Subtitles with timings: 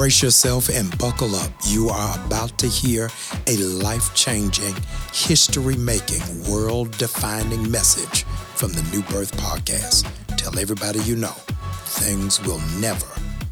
[0.00, 1.50] Brace yourself and buckle up.
[1.64, 3.10] You are about to hear
[3.46, 4.74] a life changing,
[5.12, 8.24] history making, world defining message
[8.56, 10.10] from the New Birth Podcast.
[10.38, 11.36] Tell everybody you know
[11.84, 13.04] things will never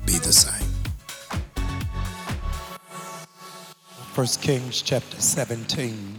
[0.06, 0.66] be the same.
[4.14, 6.18] 1 Kings chapter 17.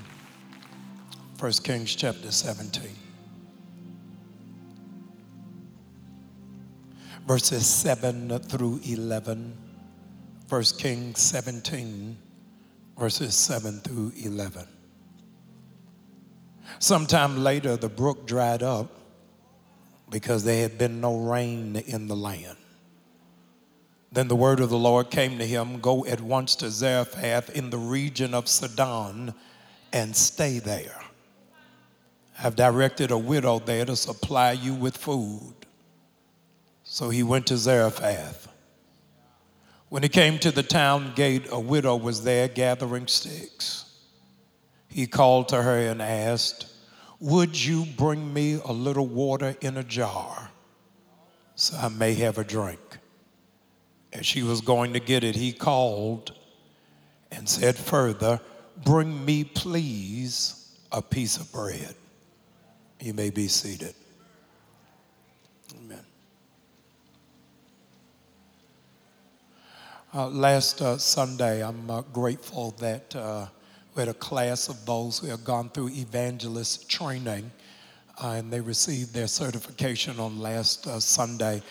[1.39, 2.83] 1 Kings chapter 17.
[7.25, 9.68] Verses 7 through 11.
[10.49, 12.17] 1 Kings 17,
[12.97, 14.67] verses 7 through 11.
[16.79, 18.89] Sometime later, the brook dried up
[20.09, 22.57] because there had been no rain in the land.
[24.11, 27.69] Then the word of the Lord came to him Go at once to Zarephath in
[27.69, 29.35] the region of Sidon
[29.93, 30.99] and stay there.
[32.43, 35.53] I've directed a widow there to supply you with food.
[36.83, 38.48] So he went to Zarephath.
[39.89, 43.85] When he came to the town gate, a widow was there gathering sticks.
[44.87, 46.67] He called to her and asked,
[47.19, 50.51] Would you bring me a little water in a jar
[51.55, 52.79] so I may have a drink?
[54.13, 56.33] As she was going to get it, he called
[57.31, 58.39] and said further,
[58.83, 61.95] Bring me, please, a piece of bread.
[62.99, 63.95] You may be seated.
[65.91, 65.95] Uh,
[70.13, 73.47] last uh, Sunday, I'm uh, grateful that uh,
[73.95, 77.51] we had a class of those who have gone through evangelist training
[78.21, 81.61] uh, and they received their certification on last uh, Sunday.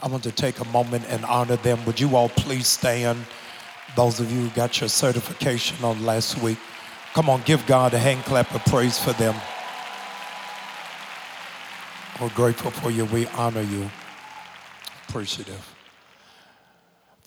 [0.00, 1.84] I want to take a moment and honor them.
[1.86, 3.18] Would you all please stand?
[3.96, 6.58] Those of you who got your certification on last week,
[7.14, 9.34] come on, give God a hand clap of praise for them.
[12.20, 13.06] We're grateful for you.
[13.06, 13.90] We honor you.
[15.08, 15.77] Appreciative.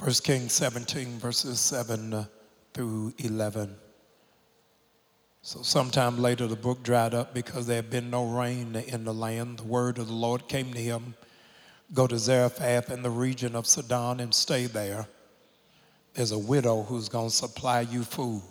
[0.02, 2.26] 1 Kings 17, verses 7 uh,
[2.74, 3.76] through 11.
[5.44, 9.14] So, sometime later, the brook dried up because there had been no rain in the
[9.14, 9.60] land.
[9.60, 11.14] The word of the Lord came to him
[11.94, 15.06] Go to Zarephath in the region of Sidon and stay there.
[16.16, 18.42] There's a widow who's going to supply you food.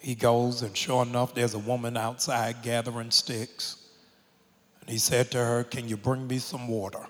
[0.00, 3.88] He goes, and sure enough, there's a woman outside gathering sticks.
[4.82, 7.06] And he said to her, Can you bring me some water?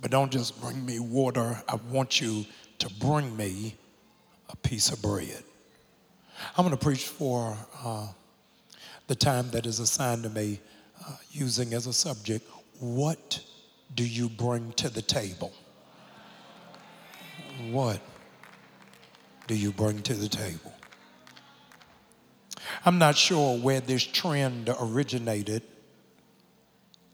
[0.00, 1.62] But don't just bring me water.
[1.68, 2.46] I want you
[2.78, 3.76] to bring me
[4.48, 5.42] a piece of bread.
[6.56, 8.06] I'm going to preach for uh,
[9.08, 10.60] the time that is assigned to me,
[11.06, 12.48] uh, using as a subject,
[12.78, 13.40] what
[13.94, 15.52] do you bring to the table?
[17.70, 18.00] What
[19.48, 20.72] do you bring to the table?
[22.84, 25.62] I'm not sure where this trend originated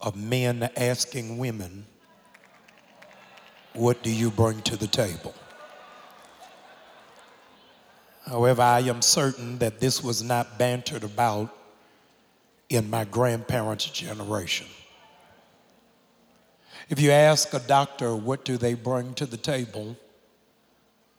[0.01, 1.87] of men asking women
[3.75, 5.35] what do you bring to the table?
[8.27, 11.55] However, I am certain that this was not bantered about
[12.71, 14.67] in my grandparents' generation.
[16.89, 19.97] If you ask a doctor what do they bring to the table,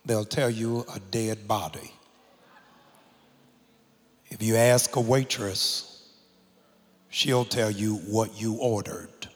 [0.04, 1.92] they'll tell you a dead body.
[4.28, 6.08] If you ask a waitress,
[7.08, 9.28] she'll tell you what you ordered.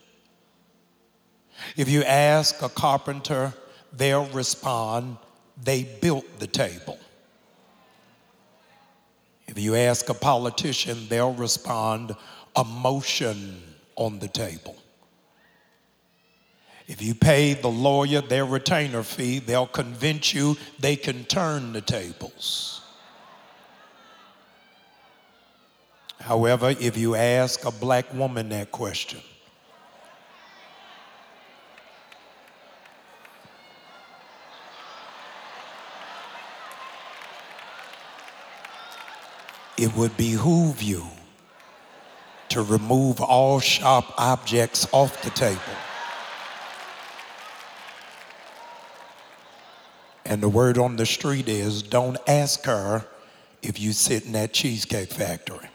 [1.77, 3.55] If you ask a carpenter,
[3.93, 5.17] they'll respond,
[5.63, 6.99] they built the table.
[9.47, 12.15] If you ask a politician, they'll respond,
[12.55, 13.63] a motion
[13.97, 14.77] on the table.
[16.87, 21.81] If you pay the lawyer their retainer fee, they'll convince you they can turn the
[21.81, 22.81] tables.
[26.21, 29.21] However, if you ask a black woman that question,
[39.81, 41.07] it would behoove you
[42.51, 45.61] to remove all sharp objects off the table.
[50.27, 53.07] And the word on the street is don't ask her
[53.63, 55.69] if you sit in that cheesecake factory.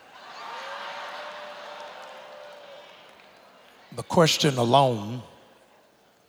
[3.96, 5.24] The question alone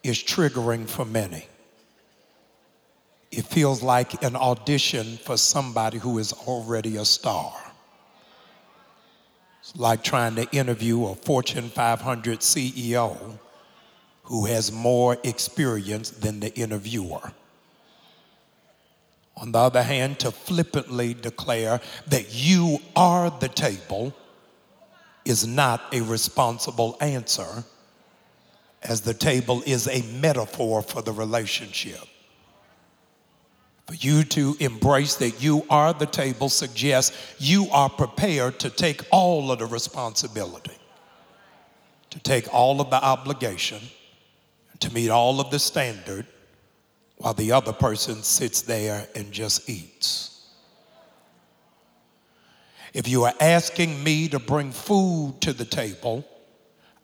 [0.03, 1.45] is triggering for many.
[3.31, 7.53] It feels like an audition for somebody who is already a star.
[9.69, 13.37] It's like trying to interview a Fortune 500 CEO
[14.23, 17.33] who has more experience than the interviewer.
[19.37, 24.15] On the other hand, to flippantly declare that you are the table
[25.25, 27.65] is not a responsible answer,
[28.85, 32.07] as the table is a metaphor for the relationship.
[33.87, 39.03] For you to embrace that you are the table suggests you are prepared to take
[39.13, 40.77] all of the responsibility,
[42.11, 43.81] to take all of the obligation,
[44.81, 46.27] to meet all of the standard,
[47.19, 50.49] while the other person sits there and just eats.
[52.93, 56.27] If you are asking me to bring food to the table,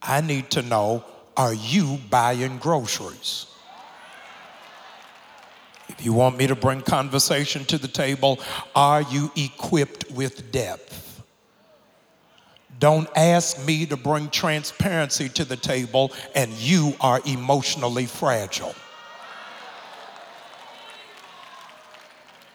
[0.00, 1.04] I need to know
[1.36, 3.46] are you buying groceries?
[6.02, 8.40] You want me to bring conversation to the table,
[8.74, 11.22] are you equipped with depth?
[12.78, 18.74] Don't ask me to bring transparency to the table and you are emotionally fragile.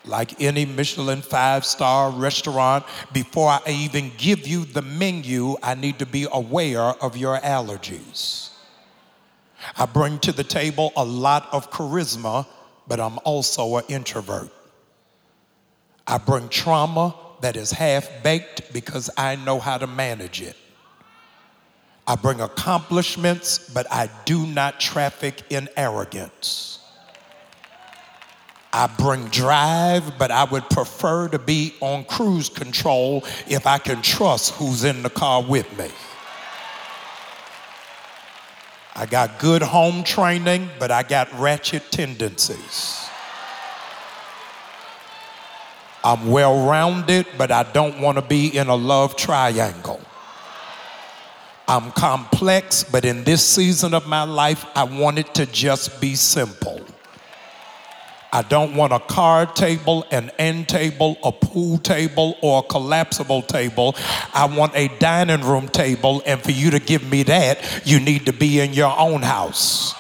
[0.08, 6.00] like any Michelin five star restaurant, before I even give you the menu, I need
[6.00, 8.50] to be aware of your allergies.
[9.78, 12.46] I bring to the table a lot of charisma,
[12.88, 14.50] but I'm also an introvert.
[16.06, 20.56] I bring trauma that is half baked because I know how to manage it.
[22.08, 26.80] I bring accomplishments, but I do not traffic in arrogance.
[28.72, 34.02] I bring drive, but I would prefer to be on cruise control if I can
[34.02, 35.90] trust who's in the car with me.
[39.00, 43.08] I got good home training, but I got ratchet tendencies.
[46.04, 50.02] I'm well rounded, but I don't want to be in a love triangle.
[51.68, 56.16] I'm complex, but in this season of my life, I want it to just be
[56.16, 56.82] simple.
[58.32, 63.42] I don't want a card table, an end table, a pool table, or a collapsible
[63.42, 63.96] table.
[64.34, 68.26] I want a dining room table, and for you to give me that, you need
[68.26, 69.94] to be in your own house.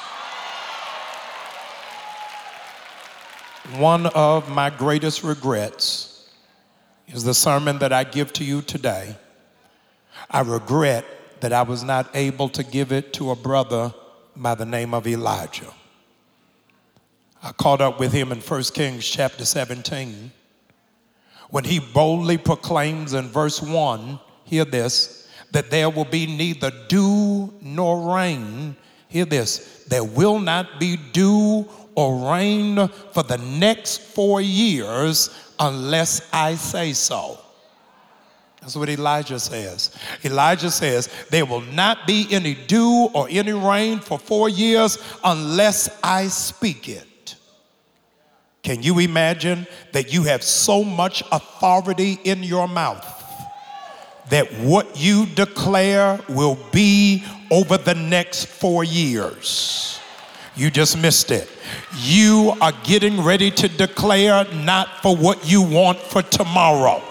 [3.75, 6.29] One of my greatest regrets
[7.07, 9.15] is the sermon that I give to you today.
[10.29, 11.05] I regret
[11.41, 13.93] that I was not able to give it to a brother
[14.35, 15.73] by the name of Elijah.
[17.47, 20.31] I caught up with him in 1 Kings chapter 17
[21.49, 27.53] when he boldly proclaims in verse 1 hear this that there will be neither dew
[27.61, 28.75] nor rain
[29.07, 31.65] hear this there will not be dew
[31.95, 37.39] or rain for the next four years unless I say so.
[38.61, 39.97] That's what Elijah says.
[40.23, 45.97] Elijah says, There will not be any dew or any rain for four years unless
[46.03, 47.07] I speak it.
[48.67, 53.01] Can you imagine that you have so much authority in your mouth
[54.29, 60.01] that what you declare will be over the next four years?
[60.57, 61.49] You just missed it.
[61.95, 67.01] You are getting ready to declare not for what you want for tomorrow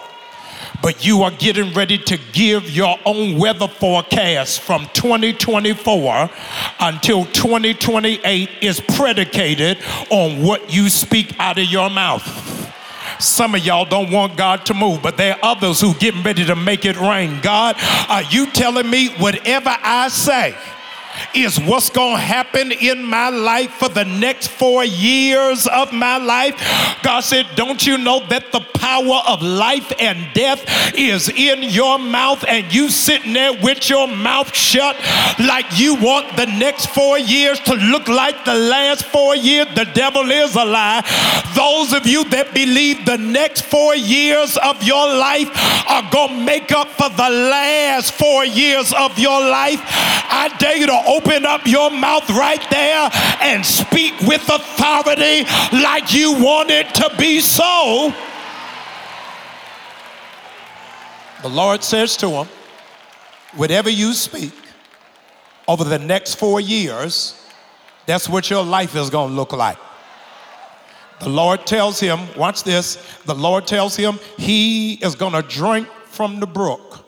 [0.82, 6.30] but you are getting ready to give your own weather forecast from 2024
[6.80, 9.78] until 2028 is predicated
[10.10, 12.24] on what you speak out of your mouth.
[13.18, 16.44] Some of y'all don't want God to move, but there are others who getting ready
[16.44, 17.40] to make it rain.
[17.40, 17.76] God,
[18.08, 20.54] are you telling me whatever I say?
[21.36, 26.16] Is what's going to happen in my life for the next four years of my
[26.16, 26.54] life.
[27.02, 30.64] God said, Don't you know that the power of life and death
[30.94, 34.96] is in your mouth, and you sitting there with your mouth shut
[35.38, 39.66] like you want the next four years to look like the last four years?
[39.74, 41.02] The devil is a lie.
[41.54, 45.50] Those of you that believe the next four years of your life
[45.88, 50.76] are going to make up for the last four years of your life, I dare
[50.76, 56.70] you to open up your mouth right there and speak with authority like you want
[56.70, 58.12] it to be so.
[61.42, 62.48] The Lord says to him,
[63.54, 64.52] whatever you speak
[65.68, 67.46] over the next four years,
[68.06, 69.78] that's what your life is going to look like.
[71.20, 75.88] The Lord tells him, watch this, the Lord tells him he is going to drink
[76.06, 77.05] from the brook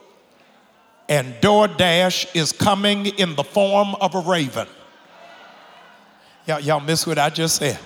[1.08, 4.68] and DoorDash is coming in the form of a raven.
[6.46, 7.78] Y'all, y'all miss what I just said?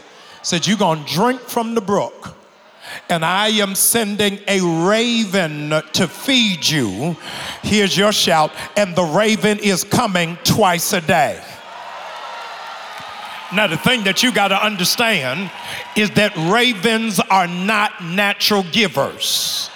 [0.43, 2.37] Said you're gonna drink from the brook,
[3.09, 7.17] and I am sending a raven to feed you.
[7.63, 11.43] Here's your shout, and the raven is coming twice a day.
[13.53, 15.51] Now, the thing that you got to understand
[15.97, 19.71] is that ravens are not natural givers,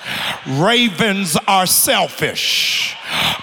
[0.46, 2.96] ravens are selfish.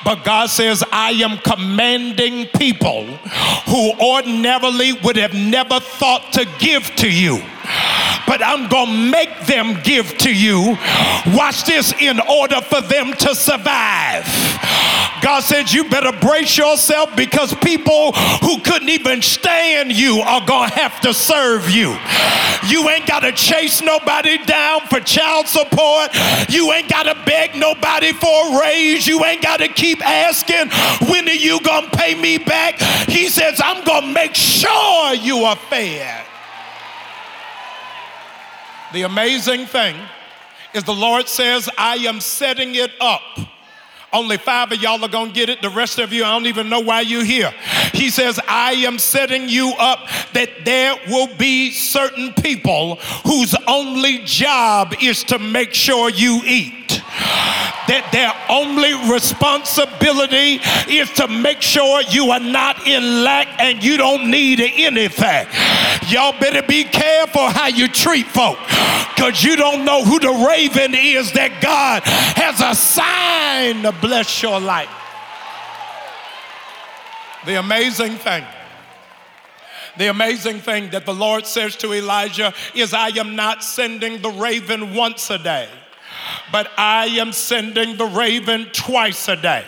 [0.04, 3.06] But God says, I am commanding people
[3.68, 7.38] who ordinarily would have never thought to give to you.
[8.28, 10.78] but I'm going to make them give to you.
[11.28, 14.26] Watch this in order for them to survive.
[15.22, 20.70] God said, You better brace yourself because people who couldn't even stand you are going
[20.70, 21.98] to have to serve you.
[22.68, 26.10] You ain't got to chase nobody down for child support.
[26.50, 29.06] You ain't got to beg nobody for a raise.
[29.08, 30.70] You ain't got to keep asking,
[31.10, 32.80] When are you going to pay me back?
[33.08, 36.26] He says, I'm going to make sure you are fed.
[38.94, 39.96] The amazing thing
[40.74, 43.22] is the Lord says, I am setting it up
[44.14, 45.62] only five of y'all are going to get it.
[45.62, 47.52] The rest of you, I don't even know why you're here.
[47.94, 54.20] He says, I am setting you up that there will be certain people whose only
[54.20, 56.83] job is to make sure you eat
[57.88, 63.98] that their only responsibility is to make sure you are not in lack and you
[63.98, 65.48] don't need anything.
[66.08, 68.58] Y'all better be careful how you treat folk
[69.16, 74.60] because you don't know who the raven is that God has assigned to bless your
[74.60, 74.90] life.
[77.46, 78.46] The amazing thing.
[79.98, 84.32] The amazing thing that the Lord says to Elijah is, I am not sending the
[84.32, 85.70] raven once a day
[86.52, 89.66] but I am sending the raven twice a day.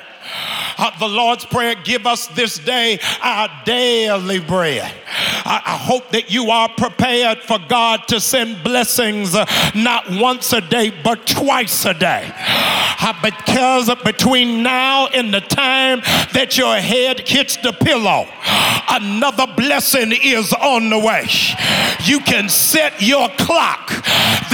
[0.77, 4.91] Uh, the Lord's Prayer, give us this day our daily bread.
[5.45, 9.45] I, I, hope that you are prepared for God to send blessings uh,
[9.75, 12.29] not once a day, but twice a day.
[12.33, 16.01] Uh, because between now and the time
[16.33, 18.27] that your head hits the pillow,
[18.89, 21.27] another blessing is on the way.
[22.03, 23.94] You can set your clock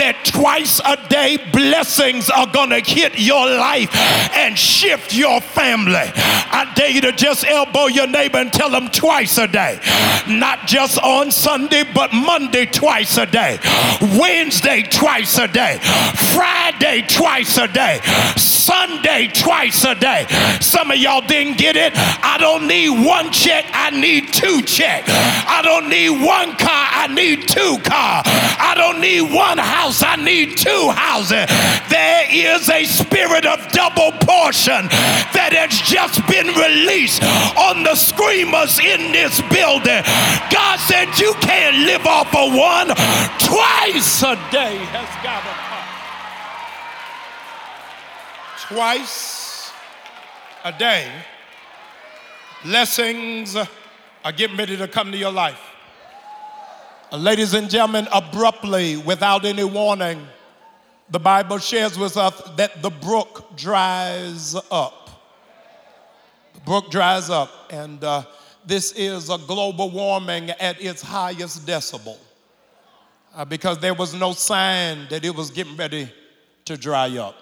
[0.02, 3.94] that twice a day blessings are going to hit your life
[4.34, 5.94] and shift your family.
[5.94, 9.80] I dare you to just elbow your neighbor and tell them twice a day.
[10.28, 13.60] Not just on Sunday, but Monday twice a day,
[14.18, 15.78] Wednesday twice a day,
[16.34, 18.00] Friday twice a day,
[18.38, 20.26] Sunday twice a day.
[20.62, 21.94] Some of y'all didn't get it.
[21.96, 25.10] I don't need one check, I need two checks.
[25.10, 28.24] I don't need one car, I need two cars.
[28.26, 31.46] I don't need one house, I need two houses.
[31.92, 34.88] There is a spirit of double portion
[35.36, 37.22] that has just been released
[37.60, 40.04] on the screamers in this building.
[40.48, 42.88] God said you can't live off of one
[43.44, 45.88] twice a day has got to come.
[48.72, 49.72] Twice
[50.64, 51.12] a day,
[52.64, 55.71] blessings are getting ready to come to your life.
[57.12, 60.26] Ladies and gentlemen, abruptly, without any warning,
[61.10, 65.10] the Bible shares with us that the brook dries up.
[66.54, 68.24] The brook dries up, and uh,
[68.66, 72.18] this is a global warming at its highest decibel
[73.36, 76.10] uh, because there was no sign that it was getting ready
[76.64, 77.36] to dry up.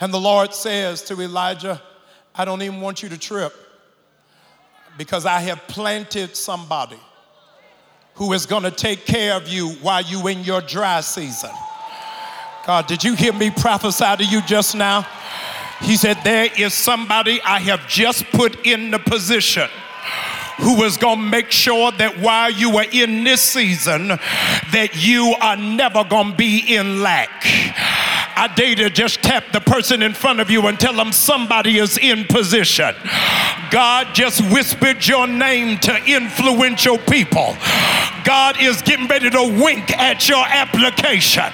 [0.00, 1.82] And the Lord says to Elijah,
[2.34, 3.52] I don't even want you to trip
[4.96, 6.98] because I have planted somebody
[8.14, 11.50] who is going to take care of you while you in your dry season.
[12.66, 15.06] God, did you hear me prophesy to you just now?
[15.80, 19.68] He said, There is somebody I have just put in the position
[20.58, 25.34] who is going to make sure that while you are in this season that you
[25.40, 27.44] are never going to be in lack
[28.40, 31.76] I dare to just tap the person in front of you and tell them somebody
[31.76, 32.94] is in position.
[33.70, 37.54] God just whispered your name to influential people.
[38.24, 41.52] God is getting ready to wink at your application.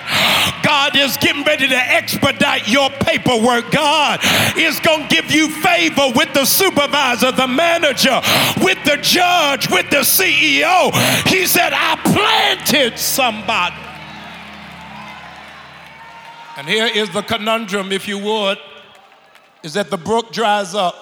[0.62, 3.72] God is getting ready to expedite your paperwork.
[3.72, 4.20] God
[4.56, 8.20] is going to give you favor with the supervisor, the manager,
[8.62, 10.94] with the judge, with the CEO.
[11.26, 13.85] He said, I planted somebody.
[16.56, 18.58] And here is the conundrum, if you would,
[19.62, 20.94] is that the brook dries up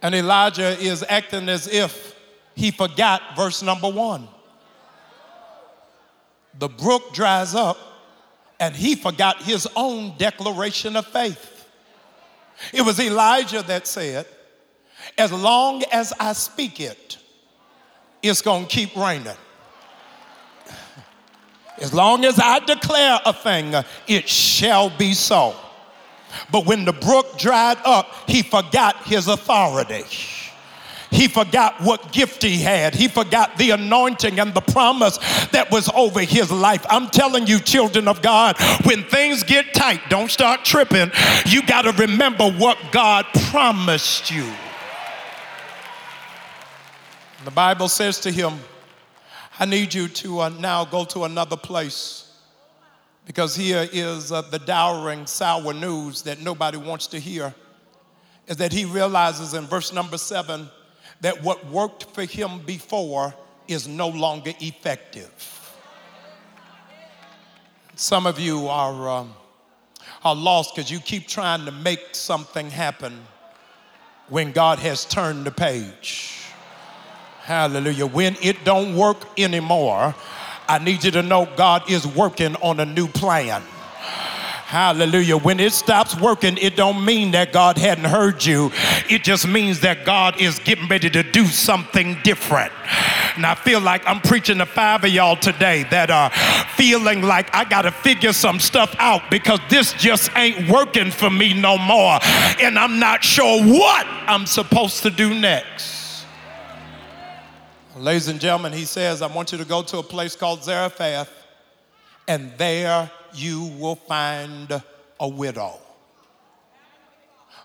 [0.00, 2.14] and Elijah is acting as if
[2.54, 4.26] he forgot verse number one.
[6.58, 7.76] The brook dries up
[8.58, 11.68] and he forgot his own declaration of faith.
[12.72, 14.26] It was Elijah that said,
[15.18, 17.18] As long as I speak it,
[18.22, 19.36] it's gonna keep raining.
[21.80, 23.74] As long as I declare a thing,
[24.06, 25.54] it shall be so.
[26.50, 30.04] But when the brook dried up, he forgot his authority.
[31.10, 32.94] He forgot what gift he had.
[32.94, 35.18] He forgot the anointing and the promise
[35.48, 36.84] that was over his life.
[36.90, 41.10] I'm telling you, children of God, when things get tight, don't start tripping.
[41.46, 44.50] You got to remember what God promised you.
[47.44, 48.58] The Bible says to him,
[49.58, 52.30] I need you to uh, now go to another place
[53.24, 57.54] because here is uh, the dowering, sour news that nobody wants to hear.
[58.46, 60.68] Is that he realizes in verse number seven
[61.22, 63.34] that what worked for him before
[63.66, 65.32] is no longer effective.
[67.94, 69.34] Some of you are, um,
[70.22, 73.18] are lost because you keep trying to make something happen
[74.28, 76.45] when God has turned the page.
[77.46, 78.06] Hallelujah.
[78.06, 80.16] When it don't work anymore,
[80.68, 83.62] I need you to know God is working on a new plan.
[84.66, 85.36] Hallelujah.
[85.36, 88.72] When it stops working, it don't mean that God hadn't heard you.
[89.08, 92.72] It just means that God is getting ready to do something different.
[93.36, 96.30] And I feel like I'm preaching to five of y'all today that are
[96.74, 101.30] feeling like I got to figure some stuff out because this just ain't working for
[101.30, 102.18] me no more.
[102.60, 105.95] And I'm not sure what I'm supposed to do next.
[107.96, 111.30] Ladies and gentlemen, he says, I want you to go to a place called Zarephath,
[112.28, 114.82] and there you will find
[115.18, 115.78] a widow.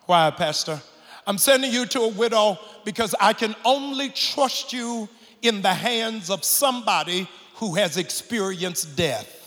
[0.05, 0.79] Why, Pastor?
[1.27, 5.09] I'm sending you to a widow because I can only trust you
[5.41, 9.37] in the hands of somebody who has experienced death.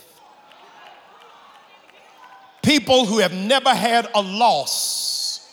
[2.61, 5.51] People who have never had a loss,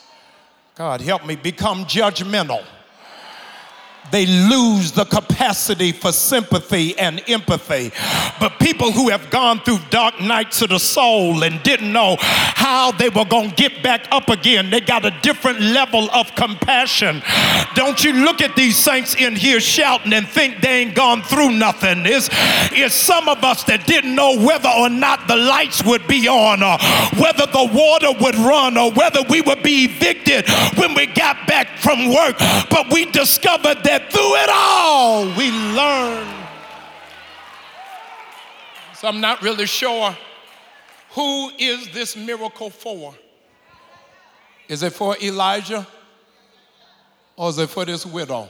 [0.74, 2.66] God help me, become judgmental
[4.10, 7.90] they lose the capacity for sympathy and empathy.
[8.40, 12.92] But people who have gone through dark nights of the soul and didn't know how
[12.92, 17.22] they were going to get back up again, they got a different level of compassion.
[17.74, 21.52] Don't you look at these saints in here shouting and think they ain't gone through
[21.52, 22.04] nothing.
[22.04, 22.28] It's,
[22.72, 26.62] it's some of us that didn't know whether or not the lights would be on
[26.62, 26.78] or
[27.20, 31.78] whether the water would run or whether we would be evicted when we got back
[31.78, 32.36] from work.
[32.70, 36.26] But we discovered that that through it all we learn.
[38.94, 40.16] So I'm not really sure
[41.10, 43.14] who is this miracle for?
[44.66, 45.86] Is it for Elijah
[47.36, 48.48] or is it for this widow?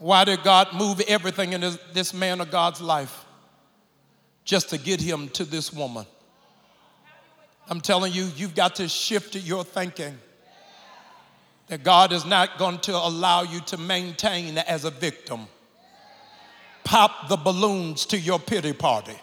[0.00, 3.24] Why did God move everything in this, this man of God's life?
[4.44, 6.06] Just to get him to this woman.
[7.68, 10.18] I'm telling you, you've got to shift your thinking
[11.72, 15.46] that God is not going to allow you to maintain as a victim.
[16.84, 19.16] Pop the balloons to your pity party.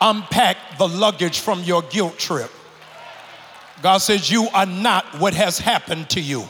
[0.00, 2.50] Unpack the luggage from your guilt trip.
[3.82, 6.44] God says, You are not what has happened to you.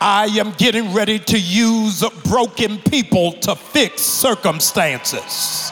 [0.00, 5.70] I am getting ready to use broken people to fix circumstances.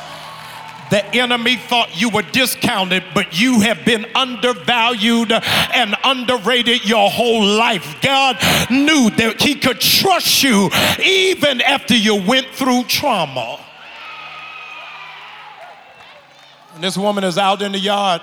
[0.90, 7.44] The enemy thought you were discounted, but you have been undervalued and underrated your whole
[7.44, 7.96] life.
[8.01, 8.37] God
[8.70, 10.70] knew that He could trust you
[11.03, 13.61] even after you went through trauma.
[16.74, 18.22] And this woman is out in the yard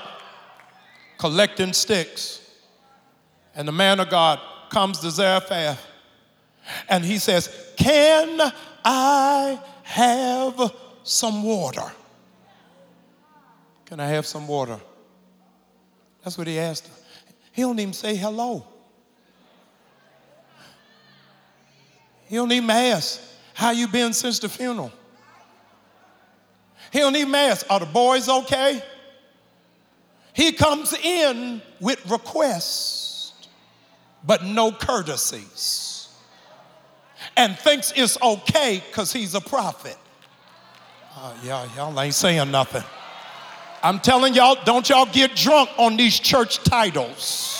[1.18, 2.42] collecting sticks.
[3.56, 5.86] And the man of God comes to Zarephath
[6.90, 8.52] and he says, Can
[8.84, 10.74] I have
[11.04, 11.92] some water?
[13.86, 14.80] Can I have some water?
[16.24, 16.94] That's what he asked her.
[17.52, 18.66] He don't even say hello.
[22.28, 23.22] He don't even ask,
[23.54, 24.92] how you been since the funeral?
[26.92, 28.82] He don't even ask, are the boys okay?
[30.34, 33.34] He comes in with requests,
[34.26, 36.10] but no courtesies.
[37.38, 39.98] And thinks it's okay because he's a prophet.
[41.16, 42.84] Uh, y'all, y'all ain't saying nothing.
[43.86, 47.52] I'm telling y'all, don't y'all get drunk on these church titles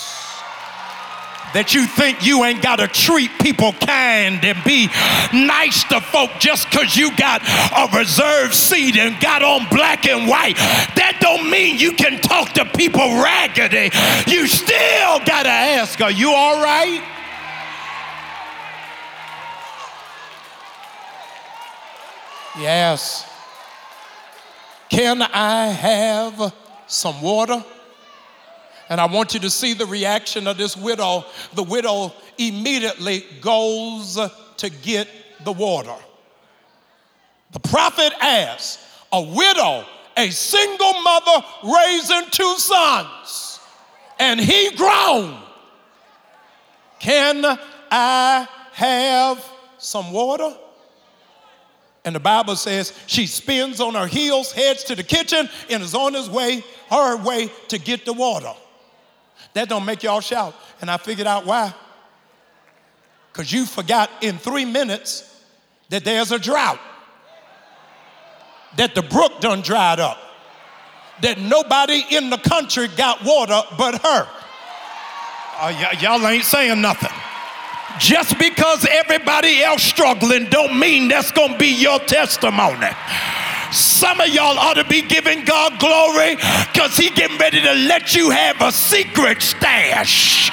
[1.54, 4.88] that you think you ain't got to treat people kind and be
[5.32, 10.28] nice to folk just because you got a reserved seat and got on black and
[10.28, 10.56] white.
[10.98, 13.94] That don't mean you can talk to people raggedy.
[14.26, 17.04] You still got to ask, are you all right?
[22.58, 23.35] Yes.
[24.88, 26.54] Can I have
[26.86, 27.64] some water?
[28.88, 31.24] And I want you to see the reaction of this widow.
[31.54, 34.18] The widow immediately goes
[34.58, 35.08] to get
[35.44, 35.94] the water.
[37.52, 39.84] The prophet asks, a widow,
[40.16, 43.60] a single mother raising two sons,
[44.18, 45.36] and he groaned,
[46.98, 47.44] Can
[47.90, 49.44] I have
[49.78, 50.54] some water?
[52.06, 55.94] And the Bible says she spins on her heels, heads to the kitchen, and is
[55.94, 58.54] on his way, her way to get the water.
[59.54, 60.54] That don't make y'all shout.
[60.80, 61.74] And I figured out why.
[63.32, 65.44] Because you forgot in three minutes,
[65.88, 66.78] that there's a drought,
[68.76, 70.18] that the brook done dried up,
[71.22, 74.28] that nobody in the country got water but her.
[75.58, 77.10] Uh, y- y'all ain't saying nothing.
[77.98, 82.88] Just because everybody else struggling don't mean that's gonna be your testimony.
[83.72, 88.14] Some of y'all ought to be giving God glory because He getting ready to let
[88.14, 90.50] you have a secret stash.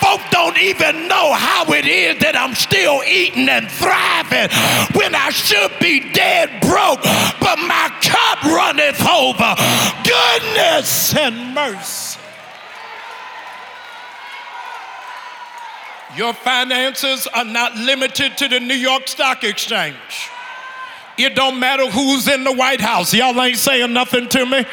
[0.00, 4.48] Folk don't even know how it is that I'm still eating and thriving
[4.94, 7.02] when I should be dead broke,
[7.40, 9.54] but my cup runneth over.
[10.04, 12.05] Goodness and mercy.
[16.16, 20.30] Your finances are not limited to the New York Stock Exchange.
[21.18, 23.14] It don't matter who's in the White House.
[23.14, 24.66] Y'all ain't saying nothing to me.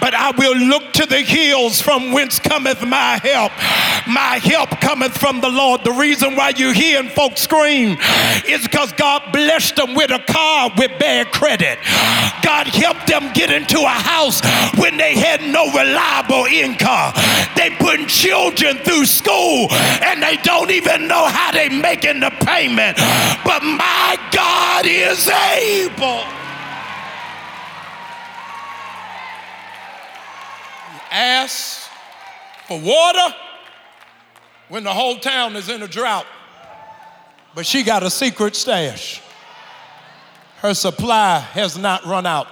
[0.00, 3.50] But I will look to the hills from whence cometh my help.
[4.06, 5.82] My help cometh from the Lord.
[5.82, 7.98] The reason why you're hearing folks scream
[8.46, 11.78] is because God blessed them with a car with bad credit.
[12.42, 14.40] God helped them get into a house
[14.78, 17.12] when they had no reliable income.
[17.56, 22.96] They putting children through school and they don't even know how they making the payment.
[23.44, 26.22] But my God is able people.
[31.10, 31.88] Ask
[32.66, 33.34] for water
[34.68, 36.26] when the whole town is in a drought.
[37.54, 39.20] But she got a secret stash.
[40.58, 42.46] Her supply has not run out.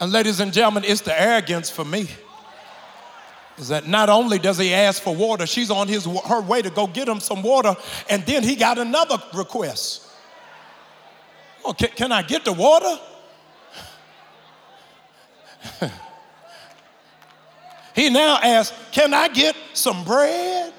[0.00, 2.08] And ladies and gentlemen, it's the arrogance for me.
[3.56, 6.70] Is that not only does he ask for water, she's on his her way to
[6.70, 7.76] go get him some water,
[8.10, 10.03] and then he got another request.
[11.64, 12.98] Oh, can, can I get the water?
[17.94, 20.74] he now asks, Can I get some bread?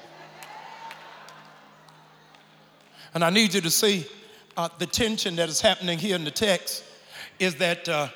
[3.14, 4.06] And I need you to see
[4.56, 6.84] uh, the tension that is happening here in the text
[7.38, 8.08] is that uh,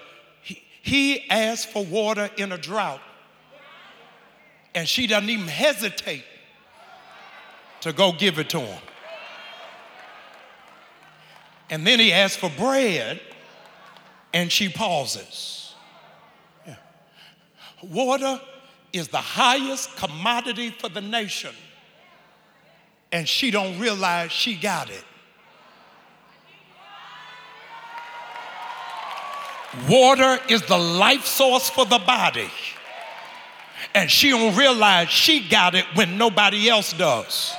[0.42, 3.00] he, he asked for water in a drought,
[4.74, 6.24] and she doesn't even hesitate
[7.80, 8.82] to go give it to him.
[11.70, 13.20] And then he asks for bread,
[14.34, 15.74] and she pauses.
[16.66, 16.74] Yeah.
[17.82, 18.40] Water
[18.92, 21.54] is the highest commodity for the nation,
[23.12, 25.04] and she don't realize she got it.
[29.88, 32.50] Water is the life source for the body.
[33.94, 37.54] And she don't realize she got it when nobody else does.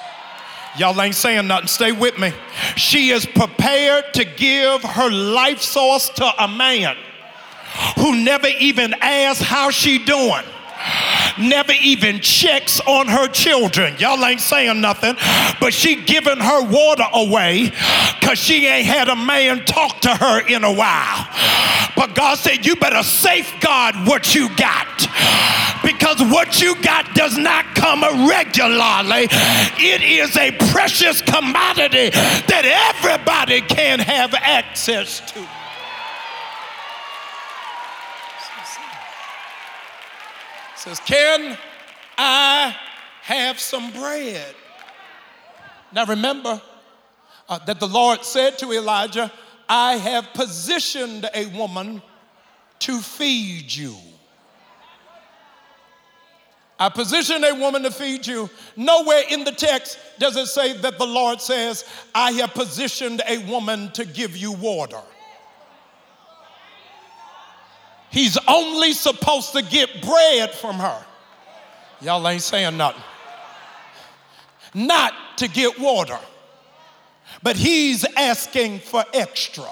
[0.77, 1.67] Y'all ain't saying nothing.
[1.67, 2.31] Stay with me.
[2.75, 6.95] She is prepared to give her life source to a man
[7.97, 10.43] who never even asked how she doing
[11.39, 13.95] never even checks on her children.
[13.97, 15.15] Y'all ain't saying nothing,
[15.59, 17.71] but she giving her water away
[18.19, 21.27] because she ain't had a man talk to her in a while.
[21.95, 24.87] But God said, You better safeguard what you got
[25.83, 29.27] because what you got does not come regularly.
[29.79, 35.60] It is a precious commodity that everybody can have access to.
[40.81, 41.57] Says, Can
[42.17, 42.75] I
[43.21, 44.55] have some bread?
[45.93, 46.61] Now remember
[47.47, 49.31] uh, that the Lord said to Elijah,
[49.69, 52.01] I have positioned a woman
[52.79, 53.95] to feed you.
[56.79, 58.49] I position a woman to feed you.
[58.75, 63.37] Nowhere in the text does it say that the Lord says, I have positioned a
[63.45, 65.01] woman to give you water.
[68.11, 71.05] He's only supposed to get bread from her.
[72.01, 73.01] Y'all ain't saying nothing.
[74.73, 76.19] Not to get water,
[77.41, 79.69] but he's asking for extra.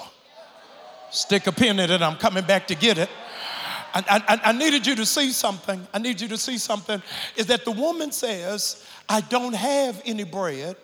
[1.10, 3.10] Stick a pin in it, I'm coming back to get it.
[3.92, 5.84] I, I, I, needed you to see something.
[5.92, 7.02] I need you to see something.
[7.36, 10.76] Is that the woman says, I don't have any bread.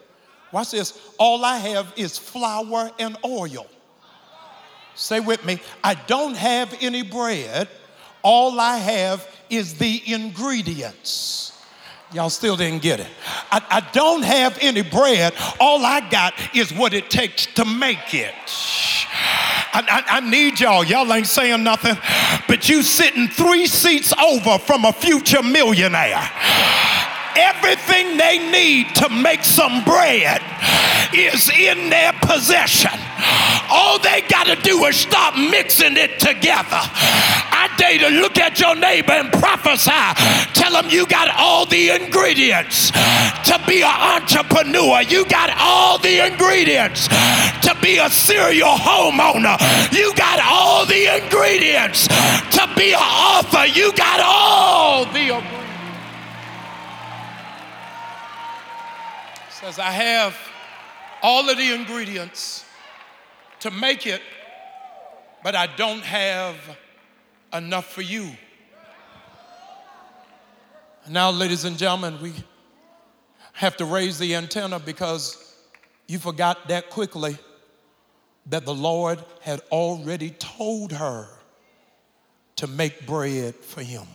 [0.51, 0.99] Watch this.
[1.17, 3.67] All I have is flour and oil.
[4.97, 7.69] Say with me, I don't have any bread.
[8.23, 11.53] All I have is the ingredients.
[12.13, 13.09] Y'all still didn't get it.
[13.51, 15.35] I, I, don't have any bread.
[15.61, 18.33] All I got is what it takes to make it.
[19.73, 20.85] I, I, I, need y'all.
[20.85, 21.97] Y'all ain't saying nothing,
[22.49, 26.31] but you sitting three seats over from a future millionaire.
[27.37, 30.41] Everything they need to make some bread
[31.13, 32.99] is in their possession.
[33.71, 36.81] All they got to do is stop mixing it together.
[36.81, 39.91] I today to look at your neighbor and prophesy.
[40.55, 45.03] Tell them you got all the ingredients to be an entrepreneur.
[45.03, 49.57] You got all the ingredients to be a serial homeowner.
[49.93, 53.67] You got all the ingredients to be an author.
[53.67, 55.53] You got all the ingredients.
[59.51, 60.37] Says, I have
[61.23, 62.66] all of the ingredients
[63.61, 64.21] to make it,
[65.43, 66.57] but I don't have
[67.53, 68.31] enough for you.
[71.09, 72.33] Now, ladies and gentlemen, we
[73.53, 75.55] have to raise the antenna because
[76.09, 77.39] you forgot that quickly
[78.47, 81.29] that the Lord had already told her
[82.57, 84.07] to make bread for him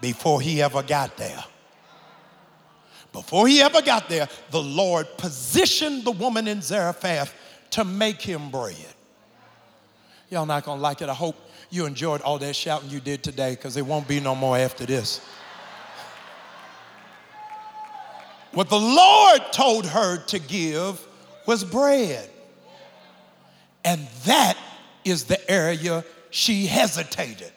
[0.00, 1.44] before he ever got there.
[3.16, 7.34] Before he ever got there, the Lord positioned the woman in Zarephath
[7.70, 8.76] to make him bread.
[10.28, 11.08] Y'all not gonna like it.
[11.08, 11.36] I hope
[11.70, 14.84] you enjoyed all that shouting you did today because there won't be no more after
[14.84, 15.22] this.
[18.52, 21.02] What the Lord told her to give
[21.46, 22.28] was bread.
[23.82, 24.58] And that
[25.06, 27.52] is the area she hesitated.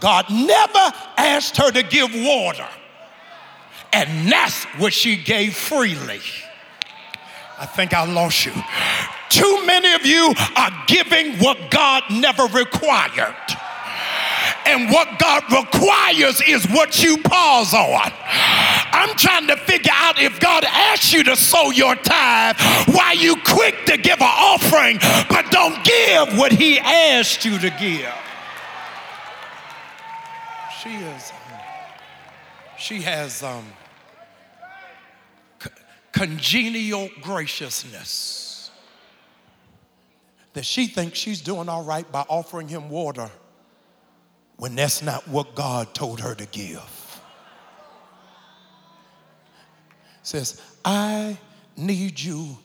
[0.00, 2.66] God never asked her to give water.
[3.92, 6.20] And that's what she gave freely.
[7.58, 8.52] I think I lost you.
[9.28, 13.36] Too many of you are giving what God never required.
[14.66, 18.12] And what God requires is what you pause on.
[18.92, 22.56] I'm trying to figure out if God asks you to sow your tithe,
[22.94, 27.70] why you quick to give an offering, but don't give what He asked you to
[27.70, 28.12] give.
[30.82, 31.60] She is, um,
[32.78, 33.66] she has um,
[35.62, 35.68] c-
[36.10, 38.70] congenial graciousness
[40.54, 43.28] that she thinks she's doing all right by offering him water
[44.56, 47.20] when that's not what God told her to give.
[50.22, 51.36] Says, I
[51.76, 52.56] need you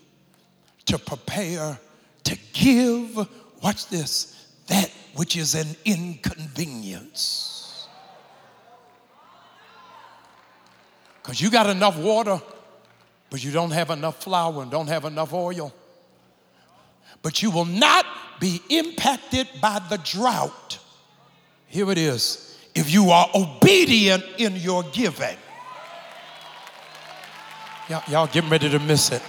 [0.86, 1.78] to prepare
[2.24, 3.28] to give,
[3.62, 7.55] watch this, that which is an inconvenience.
[11.26, 12.40] Because you got enough water,
[13.32, 15.74] but you don't have enough flour and don't have enough oil.
[17.24, 18.06] But you will not
[18.40, 20.78] be impacted by the drought.
[21.66, 22.60] Here it is.
[22.76, 25.36] If you are obedient in your giving.
[27.90, 29.24] Y'all, y'all getting ready to miss it.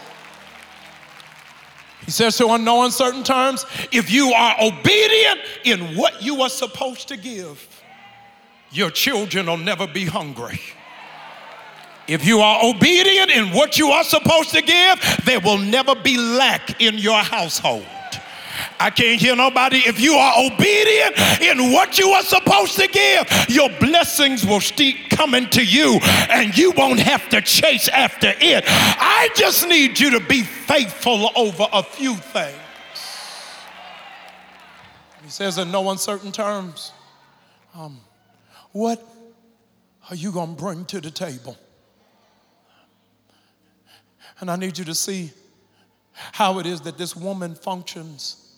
[2.04, 6.50] He says to in no uncertain terms, if you are obedient in what you are
[6.50, 7.66] supposed to give,
[8.70, 10.60] your children will never be hungry.
[12.08, 16.16] If you are obedient in what you are supposed to give, there will never be
[16.16, 17.86] lack in your household.
[18.78, 19.78] I can't hear nobody.
[19.78, 25.10] If you are obedient in what you are supposed to give, your blessings will keep
[25.10, 25.98] coming to you
[26.30, 28.64] and you won't have to chase after it.
[28.66, 32.56] I just need you to be faithful over a few things.
[35.24, 36.92] He says in no uncertain terms,
[37.74, 37.98] um,
[38.72, 39.02] What
[40.08, 41.56] are you going to bring to the table?
[44.40, 45.30] And I need you to see
[46.12, 48.54] how it is that this woman functions,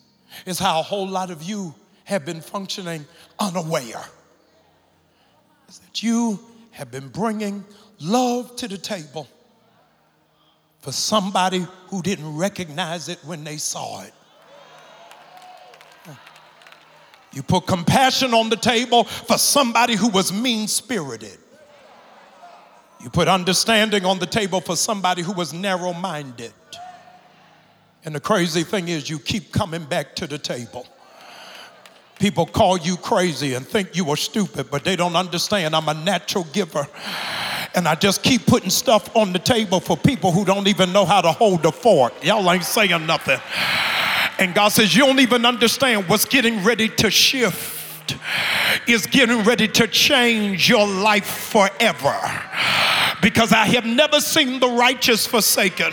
[0.46, 3.04] is how a whole lot of you have been functioning
[3.38, 4.04] unaware.
[5.68, 7.64] Is that you have been bringing
[8.00, 9.28] love to the table
[10.80, 14.12] for somebody who didn't recognize it when they saw it.
[17.32, 21.38] You put compassion on the table for somebody who was mean spirited.
[23.00, 26.52] You put understanding on the table for somebody who was narrow minded.
[28.04, 30.86] And the crazy thing is, you keep coming back to the table.
[32.18, 35.94] People call you crazy and think you are stupid, but they don't understand I'm a
[35.94, 36.88] natural giver.
[37.74, 41.04] And I just keep putting stuff on the table for people who don't even know
[41.04, 42.12] how to hold a fork.
[42.24, 43.38] Y'all ain't saying nothing.
[44.40, 47.77] And God says, You don't even understand what's getting ready to shift
[48.86, 52.18] is getting ready to change your life forever.
[53.22, 55.92] Because I have never seen the righteous forsaken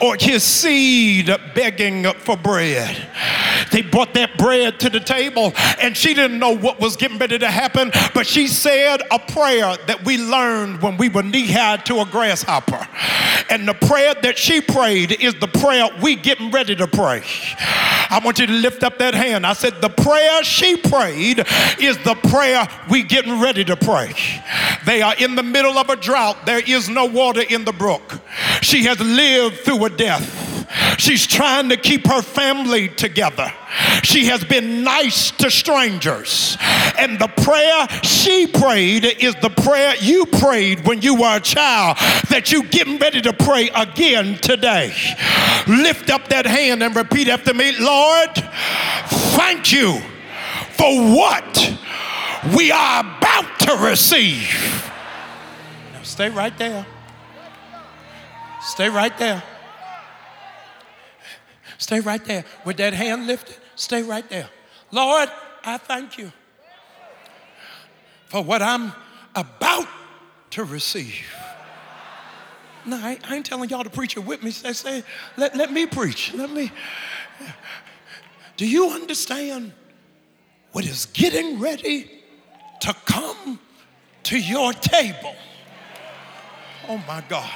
[0.00, 3.08] or his seed begging for bread.
[3.72, 7.38] They brought that bread to the table and she didn't know what was getting ready
[7.38, 11.76] to happen, but she said a prayer that we learned when we were knee high
[11.78, 12.86] to a grasshopper.
[13.50, 17.22] And the prayer that she prayed is the prayer we getting ready to pray.
[18.10, 19.46] I want you to lift up that hand.
[19.46, 21.44] I said, the prayer she prayed
[21.80, 24.14] is the prayer we getting ready to pray.
[24.86, 26.27] They are in the middle of a drought.
[26.44, 28.20] There is no water in the brook.
[28.60, 30.56] She has lived through a death.
[30.98, 33.52] She's trying to keep her family together.
[34.02, 36.56] She has been nice to strangers.
[36.98, 41.96] And the prayer she prayed is the prayer you prayed when you were a child
[42.28, 44.92] that you getting ready to pray again today.
[45.66, 48.30] Lift up that hand and repeat after me, Lord,
[49.36, 50.00] thank you
[50.72, 51.78] for what
[52.56, 54.90] we are about to receive.
[56.18, 56.84] Stay right there.
[58.60, 59.40] Stay right there.
[61.78, 62.44] Stay right there.
[62.64, 64.48] With that hand lifted, stay right there.
[64.90, 65.28] Lord,
[65.62, 66.32] I thank you
[68.26, 68.90] for what I'm
[69.36, 69.86] about
[70.50, 71.24] to receive.
[72.84, 74.50] No, I, I ain't telling y'all to preach it with me.
[74.50, 75.04] Say, say
[75.36, 76.34] let, let me preach.
[76.34, 76.72] Let me.
[78.56, 79.70] Do you understand
[80.72, 82.10] what is getting ready
[82.80, 83.60] to come
[84.24, 85.36] to your table?
[86.88, 87.52] Oh my God.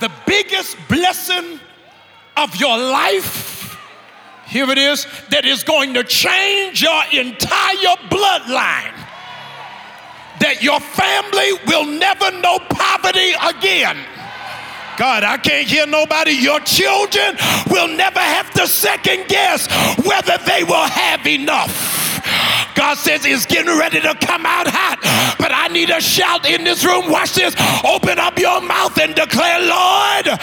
[0.00, 1.60] The biggest blessing
[2.36, 3.78] of your life,
[4.46, 8.96] here it is, that is going to change your entire bloodline.
[10.40, 13.96] That your family will never know poverty again.
[14.96, 16.32] God, I can't hear nobody.
[16.32, 17.36] Your children
[17.70, 19.68] will never have to second guess
[20.04, 22.09] whether they will have enough.
[22.74, 24.98] God says it's getting ready to come out hot,
[25.38, 27.10] but I need a shout in this room.
[27.10, 27.54] Watch this.
[27.84, 30.40] Open up your mouth and declare, Lord,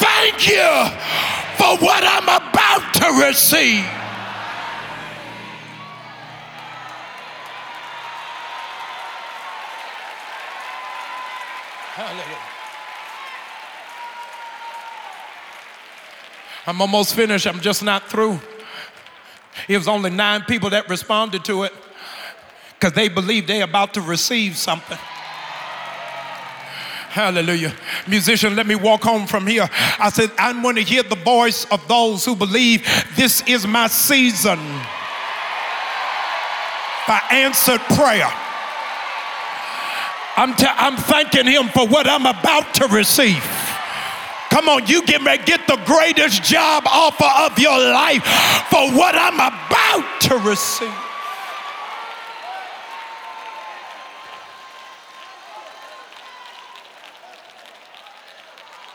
[0.00, 0.70] thank you
[1.58, 3.84] for what I'm about to receive.
[11.94, 12.38] Hallelujah.
[16.66, 17.46] I'm almost finished.
[17.46, 18.40] I'm just not through.
[19.68, 21.72] It was only nine people that responded to it
[22.74, 24.98] because they believe they're about to receive something.
[27.10, 27.74] Hallelujah.
[28.06, 29.68] Musician, let me walk home from here.
[29.98, 33.88] I said, I'm going to hear the voice of those who believe this is my
[33.88, 34.58] season
[37.08, 38.30] by answered prayer.
[40.36, 43.44] I'm, t- I'm thanking him for what I'm about to receive.
[44.50, 48.24] Come on, you get get the greatest job offer of your life
[48.68, 50.92] for what I'm about to receive.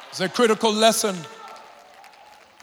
[0.09, 1.15] It's a critical lesson,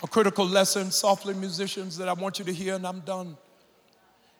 [0.02, 3.36] a critical lesson, softly musicians, that I want you to hear, and I'm done,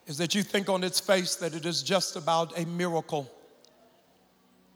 [0.06, 3.30] is that you think on its face that it is just about a miracle.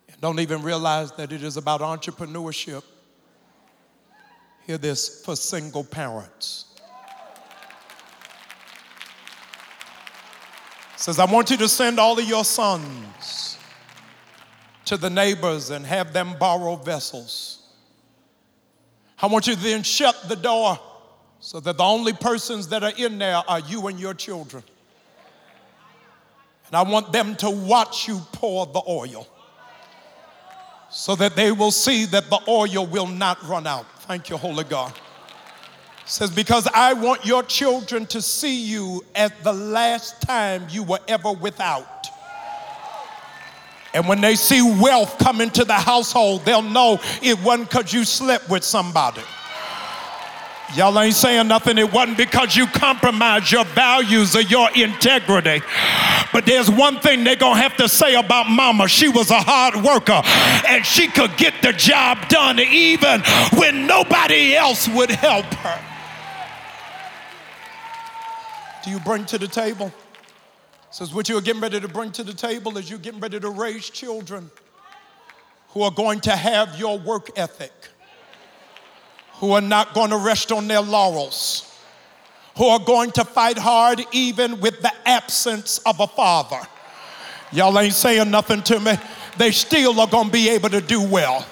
[0.08, 2.82] And don't even realize that it is about entrepreneurship.
[4.66, 6.64] Hear this for single parents.
[10.96, 13.58] says, I want you to send all of your sons
[14.86, 17.56] to the neighbors and have them borrow vessels
[19.18, 20.78] I want you to then shut the door
[21.40, 24.62] so that the only persons that are in there are you and your children.
[26.66, 29.26] And I want them to watch you pour the oil
[30.90, 33.86] so that they will see that the oil will not run out.
[34.06, 34.92] Thank you, Holy God.
[36.04, 41.00] Says, Because I want your children to see you as the last time you were
[41.08, 42.06] ever without.
[43.92, 48.04] And when they see wealth come into the household, they'll know it wasn't because you
[48.04, 49.22] slept with somebody.
[50.74, 51.78] Y'all ain't saying nothing.
[51.78, 55.64] It wasn't because you compromised your values or your integrity.
[56.32, 58.88] But there's one thing they're going to have to say about mama.
[58.88, 60.20] She was a hard worker
[60.66, 63.22] and she could get the job done even
[63.56, 65.80] when nobody else would help her.
[68.84, 69.92] Do you bring to the table?
[70.96, 73.50] says, What you're getting ready to bring to the table is you're getting ready to
[73.50, 74.50] raise children
[75.68, 77.72] who are going to have your work ethic,
[79.38, 81.72] who are not going to rest on their laurels,
[82.56, 86.60] who are going to fight hard even with the absence of a father.
[87.52, 88.92] Y'all ain't saying nothing to me.
[89.38, 91.46] They still are going to be able to do well.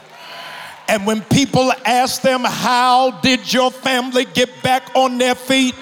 [0.88, 5.74] And when people ask them, How did your family get back on their feet?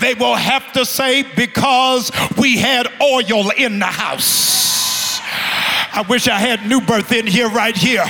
[0.00, 5.20] they will have to say, Because we had oil in the house.
[5.94, 8.04] I wish I had new birth in here right here.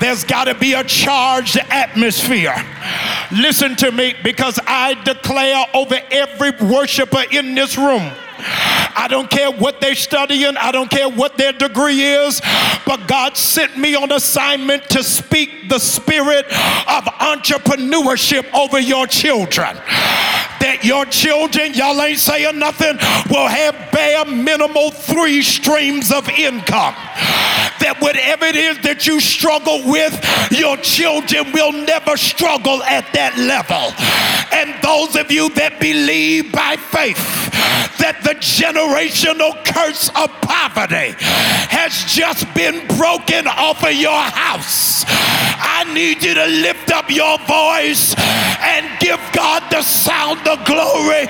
[0.00, 2.54] There's got to be a charged atmosphere.
[3.32, 8.10] Listen to me because I declare over every worshiper in this room
[8.42, 12.40] I don't care what they're studying, I don't care what their degree is,
[12.86, 19.76] but God sent me on assignment to speak the spirit of entrepreneurship over your children
[20.60, 22.96] that your children, y'all ain't saying nothing,
[23.30, 26.94] will have bare minimal three streams of income.
[27.80, 30.12] That whatever it is that you struggle with,
[30.52, 33.96] your children will never struggle at that level.
[34.52, 37.16] And those of you that believe by faith
[37.98, 41.16] that the generational curse of poverty
[41.72, 47.38] has just been broken off of your house, I need you to lift up your
[47.38, 48.14] voice
[48.60, 51.26] and give God the sound of glory.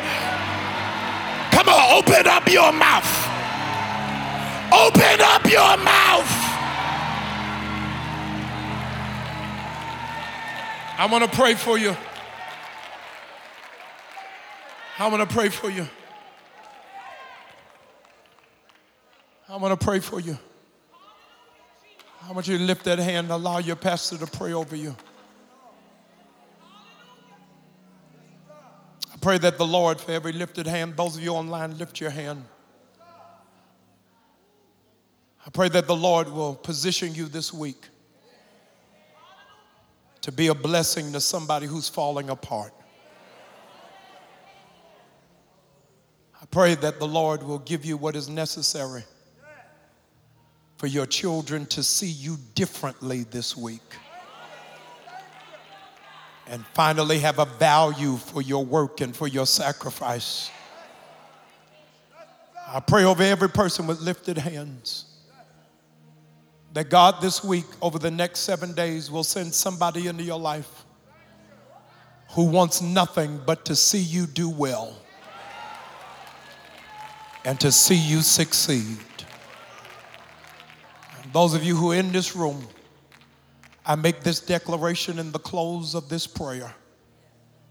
[1.52, 3.28] Come on, open up your mouth.
[4.72, 6.40] Open up your mouth.
[10.98, 11.96] I want to pray for you.
[14.98, 15.88] I want to pray for you.
[19.48, 20.38] I want to pray for you.
[22.22, 24.94] I want you to lift that hand and allow your pastor to pray over you.
[29.12, 32.10] I pray that the Lord, for every lifted hand, those of you online, lift your
[32.10, 32.44] hand.
[35.46, 37.88] I pray that the Lord will position you this week
[40.20, 42.74] to be a blessing to somebody who's falling apart.
[46.40, 49.04] I pray that the Lord will give you what is necessary
[50.80, 53.82] for your children to see you differently this week.
[56.46, 60.50] And finally, have a value for your work and for your sacrifice.
[62.66, 65.04] I pray over every person with lifted hands
[66.72, 70.86] that God this week, over the next seven days, will send somebody into your life
[72.30, 74.96] who wants nothing but to see you do well
[77.44, 78.96] and to see you succeed.
[81.32, 82.66] Those of you who are in this room,
[83.84, 86.74] I make this declaration in the close of this prayer.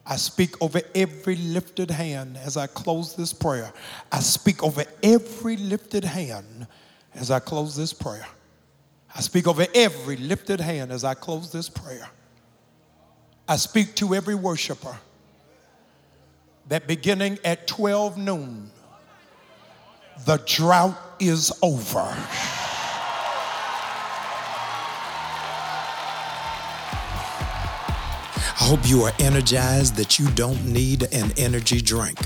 [0.05, 3.71] I speak over every lifted hand as I close this prayer.
[4.11, 6.67] I speak over every lifted hand
[7.13, 8.25] as I close this prayer.
[9.15, 12.09] I speak over every lifted hand as I close this prayer.
[13.47, 14.97] I speak to every worshiper
[16.69, 18.69] that beginning at 12 noon,
[20.25, 22.15] the drought is over.
[28.69, 32.19] Hope you are energized that you don't need an energy drink.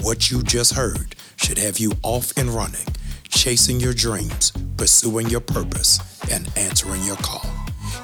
[0.00, 2.86] What you just heard should have you off and running,
[3.28, 7.44] chasing your dreams, pursuing your purpose, and answering your call.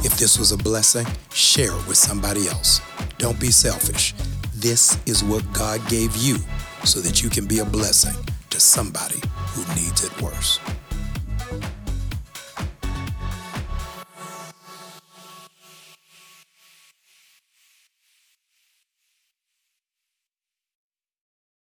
[0.00, 2.82] If this was a blessing, share it with somebody else.
[3.16, 4.12] Don't be selfish.
[4.54, 6.36] This is what God gave you
[6.84, 9.22] so that you can be a blessing to somebody
[9.54, 10.60] who needs it worse.